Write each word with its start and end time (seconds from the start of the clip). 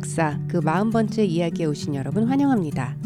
역사 0.00 0.38
그 0.48 0.60
40번째 0.60 1.28
이야기에 1.28 1.66
오신 1.66 1.94
여러분 1.94 2.24
환영합니다. 2.24 2.96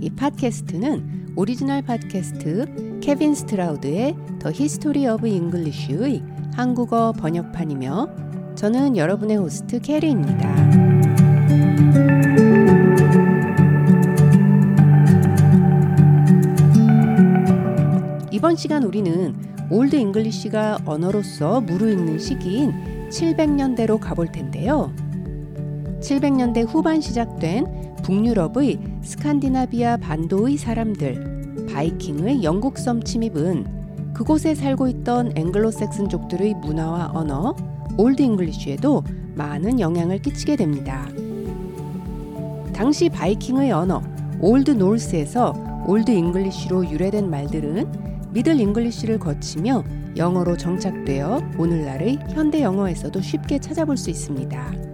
이 0.00 0.10
팟캐스트는 0.10 1.32
오리지널 1.34 1.82
팟캐스트 1.82 3.00
케빈 3.02 3.34
스트라우드의 3.34 4.14
The 4.38 4.52
History 4.52 5.08
of 5.08 5.26
English의 5.26 6.22
한국어 6.54 7.12
번역판이며 7.18 8.54
저는 8.54 8.96
여러분의 8.96 9.38
호스트 9.38 9.80
캐리입니다. 9.80 10.54
이번 18.30 18.54
시간 18.54 18.84
우리는 18.84 19.34
Old 19.68 19.96
English가 19.96 20.82
언어로서 20.84 21.60
무르익는 21.60 22.20
시기인 22.20 23.08
700년대로 23.10 23.98
가볼 23.98 24.30
텐데요. 24.30 24.92
700년대 26.06 26.64
후반 26.68 27.00
시작된 27.00 27.96
북유럽의 28.04 28.78
스칸디나비아 29.02 29.96
반도의 29.96 30.56
사람들, 30.56 31.66
바이킹의 31.68 32.44
영국 32.44 32.78
섬 32.78 33.02
침입은 33.02 34.12
그곳에 34.14 34.54
살고 34.54 34.86
있던 34.86 35.32
앵글로색슨족들의 35.36 36.54
문화와 36.62 37.10
언어, 37.12 37.56
Old 37.98 38.22
English에도 38.22 39.02
많은 39.34 39.80
영향을 39.80 40.22
끼치게 40.22 40.54
됩니다. 40.54 41.08
당시 42.72 43.08
바이킹의 43.08 43.72
언어, 43.72 44.00
Old 44.40 44.70
Norse에서 44.70 45.54
Old 45.88 46.12
English로 46.12 46.88
유래된 46.88 47.28
말들은 47.28 48.30
Middle 48.30 48.60
English를 48.60 49.18
거치며 49.18 49.82
영어로 50.16 50.56
정착되어 50.56 51.42
오늘날의 51.58 52.20
현대 52.30 52.62
영어에서도 52.62 53.20
쉽게 53.20 53.58
찾아볼 53.58 53.96
수 53.96 54.08
있습니다. 54.08 54.85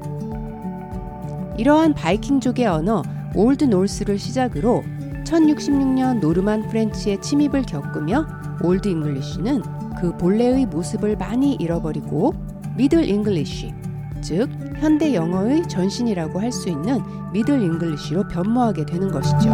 이러한 1.58 1.94
바이킹족의 1.94 2.66
언어 2.66 3.02
Old 3.34 3.64
Norse를 3.64 4.18
시작으로 4.18 4.82
1066년 5.24 6.20
Norman 6.20 6.68
French의 6.68 7.20
침입을 7.20 7.62
겪으며 7.62 8.26
Old 8.62 8.88
English는 8.88 9.62
그 10.00 10.16
본래의 10.16 10.66
모습을 10.66 11.16
많이 11.16 11.54
잃어버리고 11.54 12.34
Middle 12.76 13.08
English, 13.08 13.72
즉 14.22 14.48
현대 14.78 15.14
영어의 15.14 15.68
전신이라고 15.68 16.40
할 16.40 16.50
수 16.50 16.68
있는 16.68 17.00
Middle 17.32 17.62
English로 17.62 18.28
변모하게 18.28 18.86
되는 18.86 19.10
것이죠. 19.10 19.50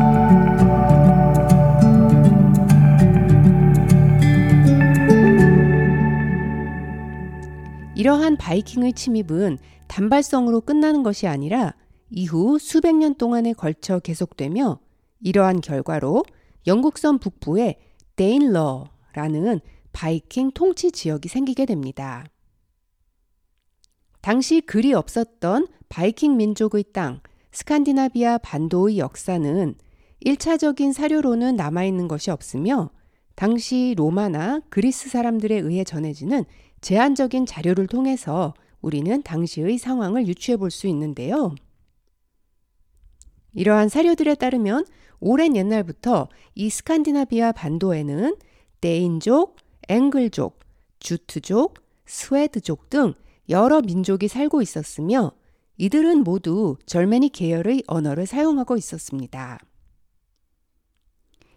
이러한 7.94 8.36
바이킹의 8.36 8.92
침입은 8.92 9.58
단발성으로 9.88 10.60
끝나는 10.60 11.02
것이 11.02 11.26
아니라 11.26 11.72
이후 12.10 12.58
수백 12.58 12.96
년 12.96 13.14
동안에 13.14 13.52
걸쳐 13.52 13.98
계속되며 13.98 14.80
이러한 15.20 15.60
결과로 15.60 16.24
영국섬 16.66 17.18
북부에 17.18 17.76
데인러라는 18.16 19.60
바이킹 19.92 20.52
통치 20.52 20.90
지역이 20.92 21.28
생기게 21.28 21.66
됩니다. 21.66 22.24
당시 24.20 24.60
글이 24.60 24.92
없었던 24.92 25.68
바이킹 25.88 26.36
민족의 26.36 26.84
땅 26.92 27.20
스칸디나비아 27.52 28.38
반도의 28.38 28.98
역사는 28.98 29.74
1차적인 30.24 30.92
사료로는 30.92 31.56
남아있는 31.56 32.08
것이 32.08 32.30
없으며 32.30 32.90
당시 33.34 33.94
로마나 33.96 34.60
그리스 34.68 35.08
사람들에 35.08 35.56
의해 35.56 35.84
전해지는 35.84 36.44
제한적인 36.80 37.46
자료를 37.46 37.86
통해서 37.86 38.54
우리는 38.80 39.22
당시의 39.22 39.78
상황을 39.78 40.26
유추해 40.26 40.56
볼 40.56 40.70
수 40.70 40.86
있는데요. 40.88 41.54
이러한 43.54 43.88
사료들에 43.88 44.34
따르면 44.34 44.84
오랜 45.20 45.56
옛날부터 45.56 46.28
이 46.54 46.70
스칸디나비아 46.70 47.52
반도에는 47.52 48.36
데인족, 48.80 49.56
앵글족, 49.88 50.60
주트족, 51.00 51.74
스웨드족 52.06 52.90
등 52.90 53.14
여러 53.48 53.80
민족이 53.80 54.28
살고 54.28 54.62
있었으며 54.62 55.32
이들은 55.76 56.24
모두 56.24 56.76
절메니 56.86 57.30
계열의 57.30 57.84
언어를 57.86 58.26
사용하고 58.26 58.76
있었습니다. 58.76 59.58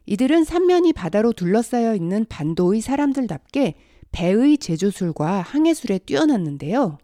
이들은 0.06 0.44
삼면이 0.44 0.94
바다로 0.94 1.32
둘러싸여 1.34 1.96
있는 1.96 2.26
반도의 2.26 2.82
사람들답게 2.82 3.76
배의 4.12 4.58
제조술과 4.58 5.42
항해술에 5.42 6.00
뛰어났는데요. 6.00 6.98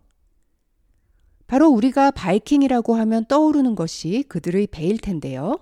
바로 1.47 1.69
우리가 1.69 2.11
바이킹이라고 2.11 2.95
하면 2.95 3.25
떠오르는 3.25 3.75
것이 3.75 4.23
그들의 4.27 4.67
배일 4.67 4.97
텐데요. 4.97 5.57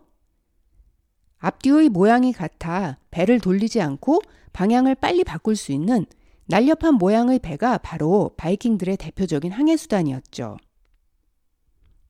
앞뒤의 1.38 1.90
모양이 1.90 2.34
같아 2.34 2.98
배를 3.12 3.40
돌리지 3.40 3.82
않고 3.82 4.22
방향을 4.52 4.96
빨리 4.96 5.24
바꿀 5.24 5.56
수 5.56 5.72
있는 5.72 6.06
날렵한 6.48 6.96
모양의 6.96 7.40
배가 7.40 7.78
바로 7.80 8.32
바이킹들의 8.38 8.98
대표적인 8.98 9.52
항해수단이었죠. 9.52 10.58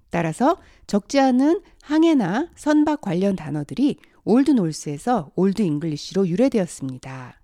따라서 0.09 0.57
적지 0.88 1.19
않은 1.19 1.62
항해나 1.81 2.50
선박 2.56 3.02
관련 3.02 3.36
단어들이 3.36 3.97
Old 4.23 4.51
Norse에서 4.51 5.31
Old 5.35 5.61
English로 5.61 6.28
유래되었습니다. 6.28 7.42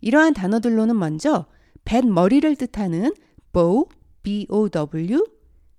이러한 0.00 0.34
단어들로는 0.34 0.98
먼저 0.98 1.46
뱃 1.84 2.06
머리를 2.06 2.56
뜻하는 2.56 3.12
bow, 3.52 3.86
bow, 4.24 4.68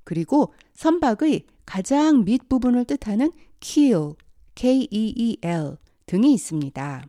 그리고 0.05 0.53
선박의 0.75 1.43
가장 1.65 2.23
밑부분을 2.23 2.85
뜻하는 2.85 3.31
keel, 3.59 4.13
K-E-E-L 4.55 5.77
등이 6.05 6.33
있습니다. 6.33 7.03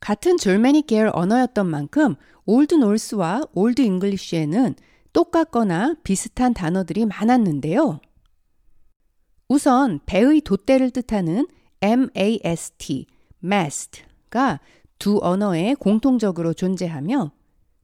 같은 0.00 0.36
Germanic 0.36 0.86
계열 0.86 1.10
언어였던 1.14 1.66
만큼 1.68 2.16
Old 2.44 2.74
Norse와 2.74 3.44
Old 3.54 3.80
English에는 3.80 4.74
똑같거나 5.12 5.96
비슷한 6.04 6.52
단어들이 6.52 7.06
많았는데요. 7.06 8.00
우선 9.48 10.00
배의 10.04 10.42
돛대를 10.42 10.90
뜻하는 10.90 11.46
mast, 11.82 13.06
mast가 13.42 14.60
두 14.98 15.18
언어에 15.22 15.74
공통적으로 15.74 16.52
존재하며 16.52 17.30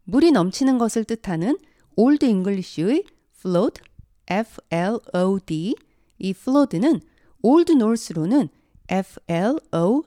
물이 0.05 0.33
넘치는 0.33 0.79
것을 0.79 1.05
뜻하는 1.05 1.57
Old 1.97 2.25
English의 2.25 3.05
flod, 3.39 3.83
f-l-o-d, 4.27 5.75
이 6.19 6.31
flod는 6.31 7.01
Old 7.43 7.73
Norse로는 7.73 8.49
f-l-o-t-h, 8.89 10.05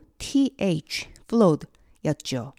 floth 1.25 1.67
였죠. 2.06 2.53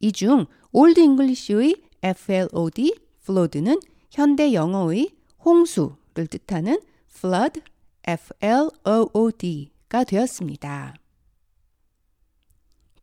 이 0.00 0.12
중 0.12 0.46
Old 0.72 1.00
English의 1.00 1.76
flod, 2.02 2.94
flood는 3.22 3.80
현대 4.10 4.52
영어의 4.52 5.10
홍수를 5.44 6.26
뜻하는 6.28 6.80
flood, 7.10 7.62
flood가 8.06 10.04
되었습니다. 10.04 10.94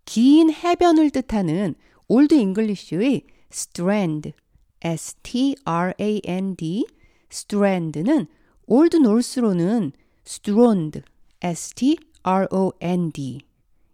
긴 0.05 0.51
해변을 0.51 1.09
뜻하는 1.11 1.75
Old 2.07 2.33
English의 2.35 3.23
strand, 3.51 4.33
s-t-r-a-n-d, 4.83 6.85
strand는 7.31 8.27
Old 8.65 8.97
Norse로는 8.97 9.91
strond, 10.25 11.01
s-t-r-o-n-d 11.41 13.39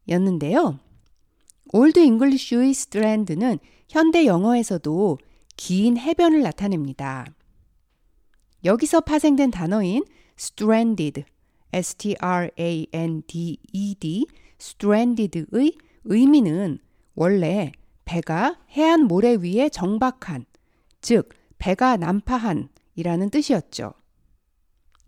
였는데요. 0.09 0.79
Old 1.73 1.99
English의 1.99 2.69
strand는 2.71 3.59
현대 3.89 4.25
영어에서도 4.25 5.17
긴 5.55 5.97
해변을 5.97 6.41
나타냅니다. 6.41 7.25
여기서 8.63 9.01
파생된 9.01 9.51
단어인 9.51 10.03
stranded, 10.37 11.25
s-t-r-a-n-d-e-d, 11.73 12.07
stranded의 14.59 15.73
의미는 16.05 16.79
원래 17.15 17.71
배가 18.05 18.57
해안 18.71 19.03
모래 19.03 19.35
위에 19.35 19.69
정박한, 19.69 20.45
즉 21.01 21.29
배가 21.57 21.97
난파한 21.97 22.69
이라는 22.95 23.29
뜻이었죠. 23.29 23.93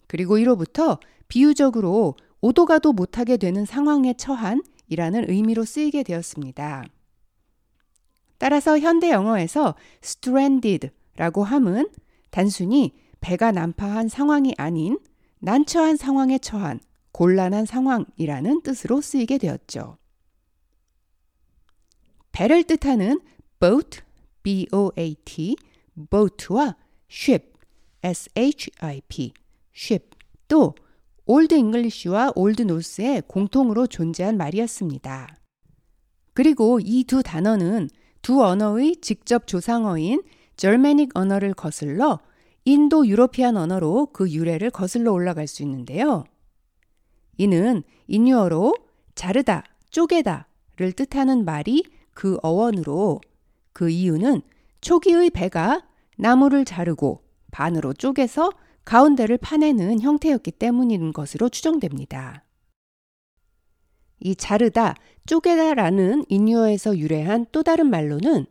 그리고 0.07 0.37
이로부터 0.37 0.99
비유적으로 1.27 2.15
오도 2.41 2.65
가도 2.65 2.93
못하게 2.93 3.37
되는 3.37 3.65
상황에 3.65 4.13
처한 4.13 4.63
이라는 4.87 5.29
의미로 5.29 5.65
쓰이게 5.65 6.03
되었습니다. 6.03 6.83
따라서 8.37 8.79
현대 8.79 9.11
영어에서 9.11 9.75
stranded 10.03 10.89
라고 11.15 11.43
함은 11.43 11.89
단순히 12.29 12.93
배가 13.19 13.51
난파한 13.51 14.07
상황이 14.07 14.53
아닌 14.57 14.97
난처한 15.39 15.97
상황에 15.97 16.37
처한 16.37 16.79
곤란한 17.11 17.65
상황이라는 17.65 18.61
뜻으로 18.61 19.01
쓰이게 19.01 19.37
되었죠. 19.37 19.97
배를 22.31 22.63
뜻하는 22.63 23.19
boat, 23.59 24.01
b-o-a-t, 24.43 25.55
boat와 26.09 26.75
ship, 27.09 27.53
ship, 28.05 29.31
ship 29.75 30.09
또 30.47 30.75
Old 31.25 31.53
English와 31.53 32.33
Old 32.35 32.63
Norse의 32.63 33.23
공통으로 33.27 33.87
존재한 33.87 34.37
말이었습니다. 34.37 35.35
그리고 36.33 36.79
이 36.81 37.03
두 37.03 37.21
단어는 37.21 37.89
두 38.21 38.43
언어의 38.43 38.97
직접 39.01 39.47
조상어인 39.47 40.23
Germanic 40.57 41.11
언어를 41.15 41.53
거슬러 41.53 42.19
Indo-European 42.65 43.57
언어로 43.57 44.07
그 44.13 44.31
유래를 44.31 44.71
거슬러 44.71 45.11
올라갈 45.11 45.47
수 45.47 45.63
있는데요. 45.63 46.23
이는 47.37 47.83
인유어로 48.07 48.73
자르다, 49.15 49.63
쪼개다를 49.89 50.91
뜻하는 50.95 51.45
말이 51.45 51.83
그 52.13 52.37
어원으로 52.43 53.21
그 53.73 53.89
이유는 53.89 54.41
초기의 54.81 55.29
배가 55.29 55.87
나무를 56.19 56.65
자르고 56.65 57.23
반으로 57.51 57.93
쪼개서 57.93 58.51
가운데를 58.83 59.37
파내는 59.37 60.01
형태였기 60.01 60.51
때문인 60.51 61.13
것으로 61.13 61.47
추정됩니다. 61.47 62.43
이 64.19 64.35
자르다, 64.35 64.95
쪼개다라는 65.25 66.25
인유어에서 66.27 66.97
유래한 66.97 67.45
또 67.53 67.63
다른 67.63 67.89
말로는 67.89 68.47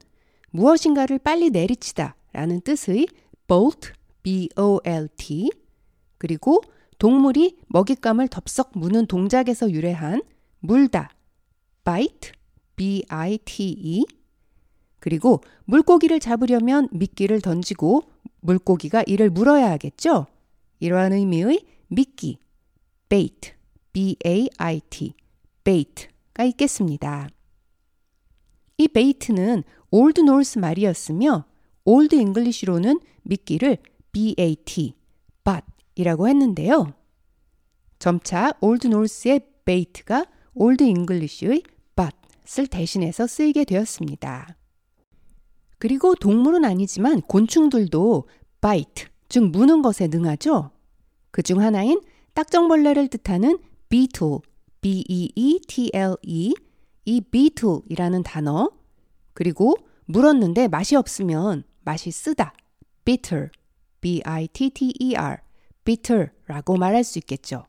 무엇인가를 0.50 1.18
빨리 1.18 1.50
내리치다 1.50 2.16
라는 2.32 2.62
뜻의 2.62 3.06
bolt, 3.46 3.92
b-o-l-t 4.22 5.50
그리고 6.16 6.62
동물이 6.98 7.58
먹잇감을 7.66 8.28
덥석 8.28 8.72
무는 8.76 9.06
동작에서 9.06 9.70
유래한 9.70 10.22
물다, 10.60 11.10
bite, 11.84 12.32
b-i-t-e 12.76 14.04
그리고 15.08 15.40
물고기를 15.64 16.20
잡으려면 16.20 16.86
미끼를 16.92 17.40
던지고 17.40 18.02
물고기가 18.40 19.04
이를 19.06 19.30
물어야 19.30 19.70
하겠죠? 19.70 20.26
이러한 20.80 21.14
의미의 21.14 21.64
미끼, 21.86 22.36
bait, 23.08 23.54
b-a-i-t, 23.94 25.14
bait가 25.64 26.44
있겠습니다. 26.44 27.30
이 28.76 28.86
bait는 28.86 29.64
Old 29.90 30.20
Norse 30.20 30.58
말이었으며 30.58 31.46
Old 31.86 32.14
English로는 32.14 33.00
미끼를 33.22 33.78
bat, 34.12 34.92
bat이라고 35.42 36.28
했는데요. 36.28 36.92
점차 37.98 38.52
Old 38.60 38.88
Norse의 38.88 39.40
bait가 39.64 40.26
Old 40.52 40.84
English의 40.84 41.62
bat을 41.96 42.66
대신해서 42.66 43.26
쓰이게 43.26 43.64
되었습니다. 43.64 44.58
그리고 45.78 46.14
동물은 46.14 46.64
아니지만 46.64 47.20
곤충들도 47.22 48.28
bite, 48.60 49.06
즉 49.28 49.44
무는 49.50 49.82
것에 49.82 50.08
능하죠. 50.08 50.70
그 51.30 51.42
중 51.42 51.60
하나인 51.60 52.00
딱정벌레를 52.34 53.08
뜻하는 53.08 53.58
beetle, 53.88 54.38
b-e-e-t-l-e, 54.80 56.54
이 57.04 57.20
beetle이라는 57.20 58.22
단어, 58.22 58.70
그리고 59.34 59.74
물었는데 60.06 60.68
맛이 60.68 60.96
없으면 60.96 61.64
맛이 61.82 62.10
쓰다, 62.10 62.54
bitter, 63.04 63.50
b-i-t-t-e-r, 64.00 65.38
bitter라고 65.84 66.76
말할 66.76 67.04
수 67.04 67.18
있겠죠. 67.18 67.64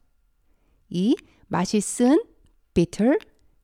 이 0.89 1.15
맛이 1.47 1.79
쓴 1.81 2.21
bitter, 2.73 3.17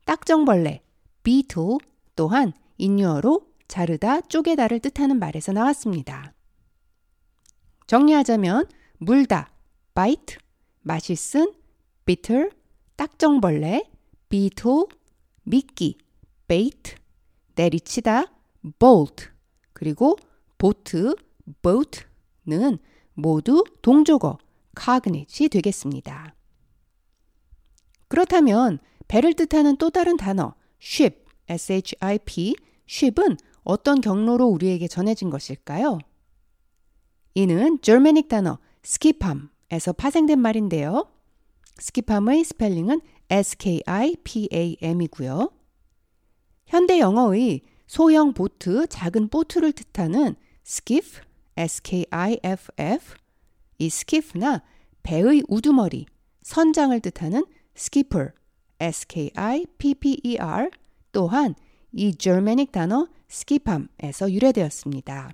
딱정벌레, 0.05 0.81
beetle 1.23 1.77
또한 2.15 2.53
인유어로 2.77 3.41
자르다, 3.67 4.21
쪼개다를 4.21 4.79
뜻하는 4.79 5.19
말에서 5.19 5.51
나왔습니다. 5.51 6.33
정리하자면 7.87 8.67
물다, 8.97 9.51
bite, 9.93 10.37
맛있은, 10.81 11.53
bitter, 12.05 12.49
딱정벌레, 12.95 13.89
beetle, 14.29 14.85
미끼, 15.43 15.97
bait, 16.47 16.95
내리치다, 17.55 18.25
bolt, 18.79 19.29
그리고 19.73 20.17
보트, 20.57 21.15
boat는 21.61 22.79
모두 23.13 23.63
동조어, 23.81 24.37
cognite이 24.79 25.49
되겠습니다. 25.49 26.35
그렇다면 28.07 28.79
배를 29.07 29.33
뜻하는 29.33 29.77
또 29.77 29.89
다른 29.89 30.17
단어 30.17 30.55
ship, 30.81 31.23
ship, 31.49 32.53
ship은 32.87 33.37
어떤 33.65 33.99
경로로 33.99 34.45
우리에게 34.47 34.87
전해진 34.87 35.29
것일까요? 35.29 35.99
이는 37.33 37.81
절메닉 37.81 38.29
단어 38.29 38.59
skipham에서 38.83 39.91
파생된 39.97 40.39
말인데요. 40.39 41.09
skipham의 41.79 42.45
스펠링은 42.45 43.01
skipam이고요. 43.29 44.71
현대 46.67 46.99
영어의 46.99 47.61
소형 47.87 48.33
보트, 48.33 48.87
작은 48.87 49.27
보트를 49.29 49.73
뜻하는 49.73 50.35
skiff, 50.65 51.21
skiff, 51.57 53.15
이 53.77 53.85
skiff나 53.87 54.63
배의 55.03 55.43
우두머리, 55.47 56.05
선장을 56.43 56.99
뜻하는 56.99 57.45
skipper, 57.75 58.29
skipper 58.79 60.69
또한 61.11 61.55
이 61.91 62.15
germanic 62.15 62.71
단어 62.71 63.07
skipham에서 63.29 64.31
유래되었습니다. 64.31 65.31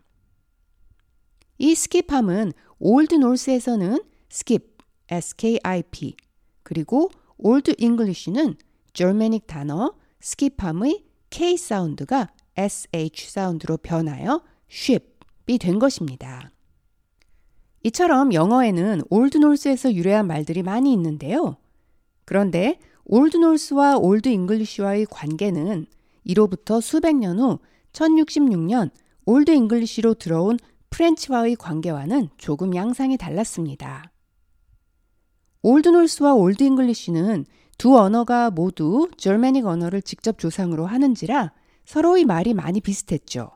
이 1.58 1.72
skipam은 1.72 2.54
Old 2.80 3.16
Norse에서는 3.16 4.00
skip, 4.32 4.78
skip, 5.12 6.16
그리고 6.64 7.12
Old 7.38 7.76
English는 7.78 8.56
Germanic 8.94 9.46
단어 9.48 9.94
skipam의 10.22 11.06
k 11.30 11.58
sound가 11.58 12.30
sh 12.58 13.32
sound로 13.32 13.78
변하여 13.78 14.44
ship이 14.70 15.58
된 15.60 15.80
것입니다. 15.80 16.52
이처럼 17.84 18.34
영어에는 18.34 19.04
Old 19.10 19.38
Norse에서 19.38 19.94
유래한 19.94 20.28
말들이 20.28 20.62
많이 20.62 20.94
있는데요. 20.94 21.58
그런데 22.26 22.80
Old 23.06 23.38
Norse와 23.38 23.98
Old 23.98 24.30
English와의 24.30 25.08
관계는 25.10 25.88
이로부터 26.24 26.80
수백 26.80 27.16
년 27.16 27.40
후 27.40 27.60
1066년 27.94 28.92
Old 29.26 29.52
English로 29.52 30.16
들어온 30.16 30.58
French와의 30.90 31.56
관계와는 31.56 32.30
조금 32.38 32.76
양상이 32.76 33.18
달랐습니다. 33.18 34.12
Old 35.62 35.90
Norse와 35.90 36.34
Old 36.34 36.64
English는 36.64 37.46
두 37.78 37.98
언어가 37.98 38.52
모두 38.52 39.10
Germanic 39.18 39.66
언어를 39.66 40.02
직접 40.02 40.38
조상으로 40.38 40.86
하는지라 40.86 41.54
서로의 41.86 42.26
말이 42.26 42.54
많이 42.54 42.82
비슷했죠. 42.82 43.52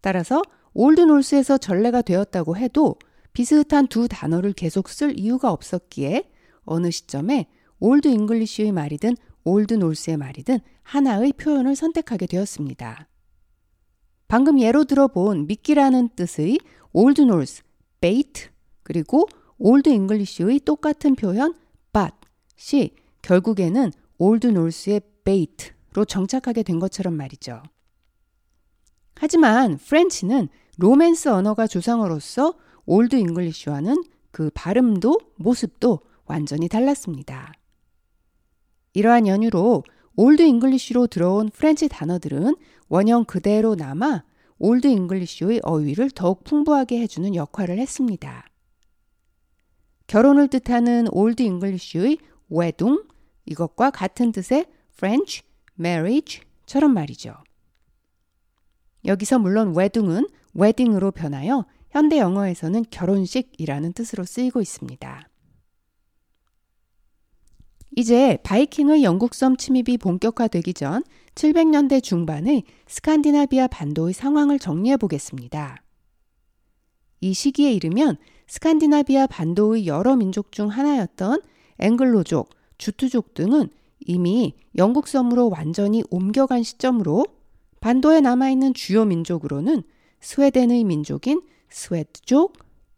따라서 0.00 0.42
Old 0.74 1.00
Norse에서 1.00 1.58
전래가 1.58 2.02
되었다고 2.02 2.56
해도 2.56 2.96
비슷한 3.32 3.86
두 3.86 4.08
단어를 4.08 4.52
계속 4.52 4.88
쓸 4.88 5.18
이유가 5.18 5.50
없었기에 5.52 6.30
어느 6.64 6.90
시점에 6.90 7.48
Old 7.80 8.08
English의 8.08 8.72
말이든 8.72 9.16
Old 9.44 9.74
Norse의 9.74 10.16
말이든 10.16 10.60
하나의 10.82 11.32
표현을 11.32 11.74
선택하게 11.74 12.26
되었습니다. 12.26 13.08
방금 14.32 14.58
예로 14.58 14.84
들어본 14.84 15.46
미끼라는 15.46 16.08
뜻의 16.16 16.58
Old 16.94 17.20
Norse, 17.20 17.64
bait 18.00 18.48
그리고 18.82 19.28
Old 19.58 19.90
English의 19.90 20.60
똑같은 20.60 21.14
표현 21.16 21.52
bat이 21.92 22.92
결국에는 23.20 23.92
Old 24.16 24.46
Norse의 24.46 25.02
bait로 25.22 26.06
정착하게 26.06 26.62
된 26.62 26.78
것처럼 26.78 27.12
말이죠. 27.12 27.62
하지만 29.16 29.76
French는 29.76 30.48
Romance 30.78 31.28
언어가 31.28 31.66
조상어로서 31.66 32.54
Old 32.86 33.16
English와는 33.16 34.02
그 34.30 34.48
발음도 34.54 35.18
모습도 35.36 36.00
완전히 36.24 36.70
달랐습니다. 36.70 37.52
이러한 38.94 39.26
연유로 39.26 39.82
Old 40.16 40.40
English로 40.40 41.06
들어온 41.06 41.50
French 41.50 41.88
단어들은 41.88 42.54
원형 42.92 43.24
그대로 43.24 43.74
남아 43.74 44.22
Old 44.58 44.86
English의 44.86 45.62
어휘를 45.62 46.10
더욱 46.10 46.44
풍부하게 46.44 47.00
해주는 47.00 47.34
역할을 47.34 47.78
했습니다. 47.78 48.46
결혼을 50.06 50.48
뜻하는 50.48 51.06
Old 51.10 51.42
English의 51.42 52.18
weddung 52.52 53.02
이것과 53.46 53.92
같은 53.92 54.30
뜻의 54.30 54.66
French 54.94 55.40
marriage처럼 55.80 56.92
말이죠. 56.92 57.34
여기서 59.06 59.38
물론 59.38 59.74
weddung은 59.74 60.26
wedding으로 60.54 61.12
변하여 61.12 61.64
현대 61.88 62.18
영어에서는 62.18 62.84
결혼식이라는 62.90 63.94
뜻으로 63.94 64.24
쓰이고 64.24 64.60
있습니다. 64.60 65.31
이제 67.94 68.38
바이킹의 68.42 69.02
영국섬 69.02 69.56
침입이 69.58 69.98
본격화되기 69.98 70.72
전 70.74 71.02
700년대 71.34 72.02
중반의 72.02 72.64
스칸디나비아 72.86 73.66
반도의 73.66 74.14
상황을 74.14 74.58
정리해 74.58 74.96
보겠습니다. 74.96 75.82
이 77.20 77.34
시기에 77.34 77.72
이르면 77.72 78.16
스칸디나비아 78.48 79.26
반도의 79.26 79.86
여러 79.86 80.16
민족 80.16 80.52
중 80.52 80.68
하나였던 80.68 81.42
앵글로족, 81.78 82.50
주투족 82.78 83.34
등은 83.34 83.68
이미 84.00 84.54
영국 84.76 85.06
섬으로 85.06 85.50
완전히 85.50 86.02
옮겨간 86.10 86.62
시점으로 86.62 87.26
반도에 87.80 88.20
남아있는 88.20 88.74
주요 88.74 89.04
민족으로는 89.04 89.82
스웨덴의 90.20 90.84
민족인 90.84 91.42
스웨드족, 91.68 92.54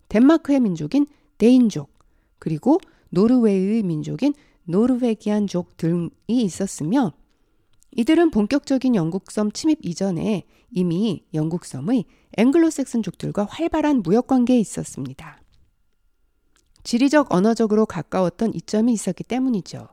덴마크의 0.09 0.61
민족인 0.61 1.07
데인족, 1.39 1.91
그리고 2.39 2.79
노르웨이의 3.11 3.83
민족인 3.83 4.35
노르웨기안족 4.65 5.77
등이 5.77 6.11
있었으며 6.29 7.13
이들은 7.93 8.31
본격적인 8.31 8.95
영국섬 8.95 9.53
침입 9.53 9.79
이전에 9.83 10.45
이미 10.71 11.25
영국섬의 11.33 12.05
앵글로색슨족들과 12.37 13.47
활발한 13.49 14.03
무역 14.03 14.27
관계에 14.27 14.59
있었습니다. 14.59 15.41
지리적 16.83 17.33
언어적으로 17.33 17.87
가까웠던 17.87 18.55
이점이 18.55 18.93
있었기 18.93 19.25
때문이죠. 19.25 19.89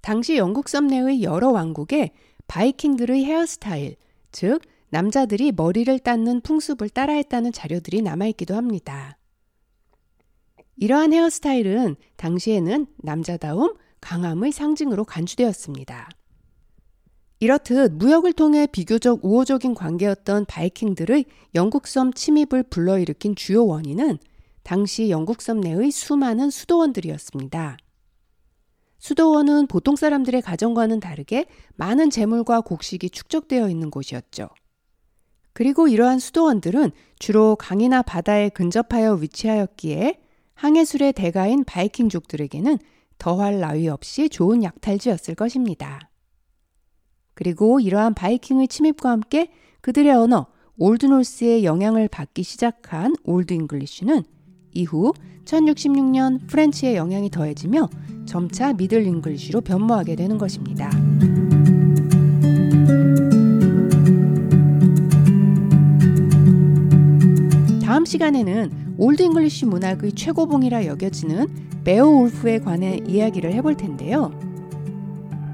당시 0.00 0.36
영국섬 0.36 0.88
내의 0.88 1.22
여러 1.22 1.50
왕국에 1.50 2.10
바이킹들의 2.46 3.24
헤어스타일, 3.24 3.96
즉 4.32 4.60
남자들이 4.90 5.52
머리를 5.52 5.98
닦는 5.98 6.42
풍습을 6.42 6.90
따라했다는 6.90 7.52
자료들이 7.52 8.02
남아있기도 8.02 8.54
합니다. 8.54 9.16
이러한 10.76 11.12
헤어스타일은 11.12 11.96
당시에는 12.16 12.86
남자다움, 12.98 13.74
강함의 14.00 14.52
상징으로 14.52 15.04
간주되었습니다. 15.04 16.08
이렇듯 17.40 17.92
무역을 17.92 18.32
통해 18.32 18.66
비교적 18.66 19.24
우호적인 19.24 19.74
관계였던 19.74 20.46
바이킹들의 20.46 21.24
영국섬 21.54 22.12
침입을 22.14 22.64
불러일으킨 22.70 23.34
주요 23.34 23.66
원인은 23.66 24.18
당시 24.62 25.10
영국섬 25.10 25.60
내의 25.60 25.90
수많은 25.90 26.50
수도원들이었습니다. 26.50 27.76
수도원은 28.98 29.66
보통 29.66 29.96
사람들의 29.96 30.40
가정과는 30.40 31.00
다르게 31.00 31.46
많은 31.76 32.08
재물과 32.08 32.62
곡식이 32.62 33.10
축적되어 33.10 33.68
있는 33.68 33.90
곳이었죠. 33.90 34.48
그리고 35.52 35.86
이러한 35.86 36.18
수도원들은 36.18 36.92
주로 37.18 37.56
강이나 37.56 38.00
바다에 38.00 38.48
근접하여 38.48 39.14
위치하였기에 39.14 40.23
항해술의 40.54 41.12
대가인 41.12 41.64
바이킹족들에게는 41.64 42.78
더할 43.18 43.60
나위 43.60 43.88
없이 43.88 44.28
좋은 44.28 44.62
약탈지였을 44.62 45.34
것입니다. 45.34 46.10
그리고 47.34 47.80
이러한 47.80 48.14
바이킹의 48.14 48.68
침입과 48.68 49.10
함께 49.10 49.50
그들의 49.80 50.12
언어 50.12 50.46
Old 50.78 51.04
Norse의 51.04 51.64
영향을 51.64 52.08
받기 52.08 52.42
시작한 52.42 53.14
Old 53.24 53.52
English는 53.54 54.22
이후 54.72 55.12
1066년 55.44 56.46
French의 56.48 56.96
영향이 56.96 57.30
더해지며 57.30 57.88
점차 58.26 58.72
Middle 58.72 59.06
English로 59.06 59.60
변모하게 59.60 60.16
되는 60.16 60.38
것입니다. 60.38 60.90
다음 67.84 68.04
시간에는 68.04 68.83
Old 68.96 69.22
English 69.22 69.66
문학의 69.66 70.12
최고봉이라 70.12 70.86
여겨지는 70.86 71.46
베오울프에 71.84 72.60
관해 72.60 73.00
이야기를 73.06 73.52
해볼 73.54 73.76
텐데요. 73.76 74.30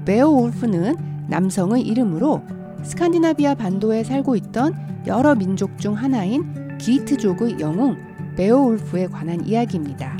베오울프는 0.05 1.27
남성의 1.27 1.81
이름으로 1.81 2.43
스칸디나비아 2.83 3.55
반도에 3.55 4.03
살고 4.03 4.35
있던 4.35 5.03
여러 5.07 5.33
민족 5.33 5.79
중 5.79 5.93
하나인 5.93 6.77
기트족의 6.77 7.59
영웅 7.59 7.97
베오울프에 8.35 9.07
관한 9.07 9.45
이야기입니다. 9.45 10.17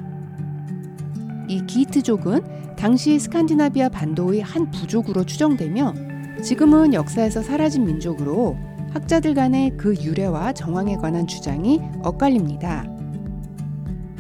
이 1.48 1.66
기트족은 1.66 2.76
당시 2.76 3.20
스칸디나비아 3.20 3.90
반도의 3.90 4.42
한 4.42 4.72
부족으로 4.72 5.26
추정되며 5.26 5.94
지금은 6.42 6.94
역사에서 6.94 7.44
사라진 7.44 7.86
민족으로 7.86 8.58
학자들 8.92 9.36
간의 9.36 9.78
그 9.78 9.94
유래와 9.96 10.54
정황에 10.54 10.98
관한 10.98 11.28
주장이 11.28 11.80
엇갈립니다. 12.04 12.91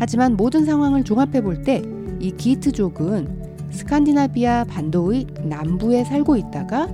하지만 0.01 0.36
모든 0.36 0.65
상황을 0.65 1.03
종합해 1.03 1.41
볼 1.41 1.63
때 1.63 2.01
이 2.22 2.29
기트족은 2.38 3.72
스칸디나비아 3.72 4.65
반도의 4.65 5.25
남부에 5.43 6.03
살고 6.03 6.38
있다가 6.38 6.88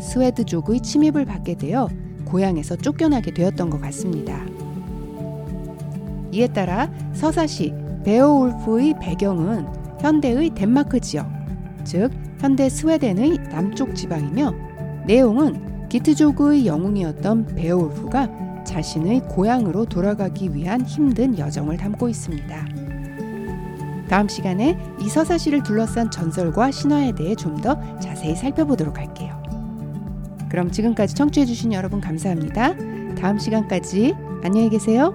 스웨드족의 0.00 0.80
침입을 0.80 1.24
받게 1.24 1.54
되어 1.54 1.88
고향에서 2.24 2.74
쫓겨나게 2.76 3.32
되었던 3.32 3.70
것 3.70 3.80
같습니다. 3.80 4.44
이에 6.32 6.48
따라 6.48 6.90
서사시 7.12 7.72
베오울프의 8.04 8.94
배경은 9.00 9.66
현대의 10.00 10.50
덴마크 10.50 10.98
지역, 10.98 11.28
즉 11.84 12.10
현대 12.40 12.68
스웨덴의 12.68 13.38
남쪽 13.50 13.94
지방이며 13.94 14.52
내용은 15.06 15.88
기트족의 15.88 16.66
영웅이었던 16.66 17.54
베오울프가 17.54 18.28
자신의 18.64 19.28
고향으로 19.28 19.84
돌아가기 19.86 20.54
위한 20.54 20.82
힘든 20.82 21.38
여정을 21.38 21.76
담고 21.76 22.08
있습니다. 22.08 22.66
다음 24.08 24.28
시간에 24.28 24.78
이 25.00 25.08
서사시를 25.08 25.62
둘러싼 25.62 26.10
전설과 26.10 26.70
신화에 26.70 27.12
대해 27.14 27.34
좀 27.34 27.56
더 27.62 27.76
자세히 27.98 28.34
살펴보도록 28.36 28.98
할게요. 28.98 29.40
그럼 30.50 30.70
지금까지 30.70 31.14
청취해주신 31.14 31.72
여러분 31.72 32.00
감사합니다. 32.00 32.74
다음 33.16 33.38
시간까지 33.38 34.14
안녕히 34.42 34.68
계세요. 34.68 35.14